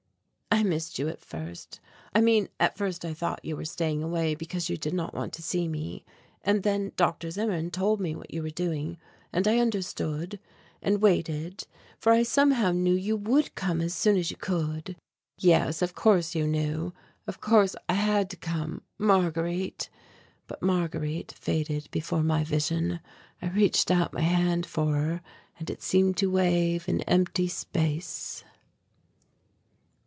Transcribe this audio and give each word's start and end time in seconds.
"I 0.53 0.63
missed 0.63 0.99
you 0.99 1.07
at 1.07 1.21
first, 1.21 1.79
I 2.13 2.19
mean 2.21 2.49
at 2.59 2.77
first 2.77 3.03
I 3.05 3.13
thought 3.15 3.43
you 3.43 3.55
were 3.55 3.63
staying 3.65 4.03
away 4.03 4.35
because 4.35 4.69
you 4.69 4.75
did 4.77 4.93
not 4.93 5.13
want 5.13 5.31
to 5.33 5.41
see 5.41 5.67
me, 5.67 6.03
and 6.43 6.61
then 6.61 6.91
Dr. 6.97 7.31
Zimmern 7.31 7.71
told 7.71 7.99
me 8.01 8.15
what 8.15 8.31
you 8.33 8.43
were 8.43 8.49
doing, 8.51 8.97
and 9.33 9.47
I 9.47 9.57
understood 9.59 10.39
and 10.81 11.01
waited, 11.01 11.65
for 11.97 12.11
I 12.11 12.21
somehow 12.23 12.73
knew 12.73 12.93
you 12.93 13.15
would 13.15 13.55
come 13.55 13.79
as 13.81 13.95
soon 13.95 14.17
as 14.17 14.29
you 14.29 14.35
could." 14.37 14.97
"Yes, 15.37 15.81
of 15.81 15.95
course 15.95 16.35
you 16.35 16.45
knew. 16.45 16.93
Of 17.25 17.39
course, 17.39 17.73
I 17.87 17.93
had 17.93 18.29
to 18.31 18.35
come 18.35 18.81
Marguerite" 18.99 19.89
But 20.47 20.61
Marguerite 20.61 21.31
faded 21.31 21.87
before 21.91 22.23
my 22.23 22.43
vision. 22.43 22.99
I 23.41 23.47
reached 23.47 23.89
out 23.89 24.13
my 24.13 24.21
hand 24.21 24.65
for 24.67 24.95
her 24.95 25.21
and 25.57 25.69
it 25.69 25.81
seemed 25.81 26.17
to 26.17 26.29
wave 26.29 26.87
in 26.89 27.01
empty 27.03 27.47
space.... 27.47 28.43